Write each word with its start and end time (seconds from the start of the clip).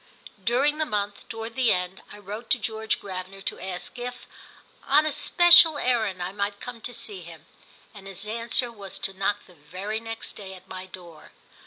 During 0.43 0.79
the 0.79 0.85
month, 0.87 1.29
toward 1.29 1.55
the 1.55 1.71
end, 1.71 2.01
I 2.11 2.17
wrote 2.17 2.49
to 2.49 2.57
George 2.57 2.99
Gravener 2.99 3.45
to 3.45 3.59
ask 3.59 3.99
if, 3.99 4.25
on 4.87 5.05
a 5.05 5.11
special 5.11 5.77
errand, 5.77 6.23
I 6.23 6.31
might 6.31 6.59
come 6.59 6.81
to 6.81 6.91
see 6.91 7.21
him, 7.21 7.45
and 7.93 8.07
his 8.07 8.25
answer 8.25 8.71
was 8.71 8.97
to 8.97 9.13
knock 9.13 9.45
the 9.45 9.53
very 9.53 9.99
next 9.99 10.33
day 10.33 10.55
at 10.55 10.67
my 10.67 10.87
door. 10.87 11.33